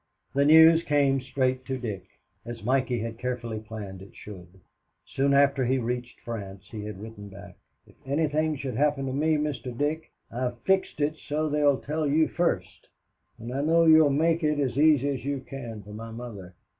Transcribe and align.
The 0.33 0.45
news 0.45 0.81
came 0.81 1.21
straight 1.21 1.63
to 1.65 1.77
Dick, 1.77 2.07
as 2.43 2.63
Mikey 2.63 2.97
had 3.01 3.19
carefully 3.19 3.59
planned 3.59 4.01
it 4.01 4.15
should. 4.15 4.59
Soon 5.05 5.31
after 5.31 5.63
he 5.63 5.77
reached 5.77 6.21
France 6.21 6.67
he 6.71 6.85
had 6.85 6.99
written 6.99 7.29
back, 7.29 7.55
"If 7.85 7.93
anything 8.07 8.55
should 8.55 8.77
happen 8.77 9.05
to 9.05 9.13
me, 9.13 9.35
Mr. 9.37 9.77
Dick, 9.77 10.11
I've 10.31 10.59
fixed 10.61 10.99
it 11.01 11.17
so 11.29 11.49
they'd 11.49 11.85
tell 11.85 12.07
you 12.07 12.27
first, 12.29 12.89
and 13.37 13.53
I 13.53 13.61
know 13.61 13.85
you'll 13.85 14.09
make 14.09 14.43
it 14.43 14.57
as 14.59 14.75
easy 14.75 15.07
as 15.07 15.23
you 15.23 15.41
can 15.41 15.83
for 15.83 15.93
my 15.93 16.09
mother. 16.09 16.55